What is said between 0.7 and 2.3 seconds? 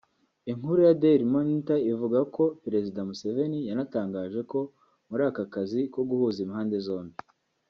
ya Daily Monitor ivuga